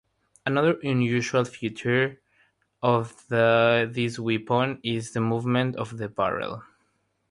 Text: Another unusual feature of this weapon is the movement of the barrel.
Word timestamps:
Another 0.47 0.79
unusual 0.81 1.45
feature 1.45 2.23
of 2.81 3.23
this 3.27 4.17
weapon 4.17 4.79
is 4.83 5.13
the 5.13 5.21
movement 5.21 5.75
of 5.75 5.99
the 5.99 6.09
barrel. 6.09 6.63